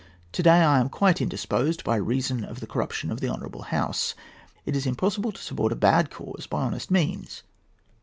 [0.31, 4.15] Today I am quite indisposed, by reason of the corruption of the Honourable House.
[4.65, 7.43] It is impossible to support a bad cause by honest means.